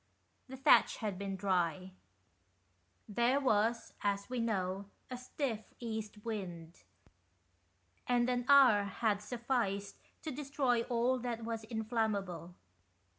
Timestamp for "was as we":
3.39-4.39